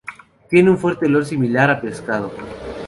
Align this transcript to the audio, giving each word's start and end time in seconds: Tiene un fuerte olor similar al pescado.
Tiene 0.49 0.71
un 0.71 0.79
fuerte 0.79 1.05
olor 1.05 1.25
similar 1.27 1.69
al 1.69 1.79
pescado. 1.81 2.31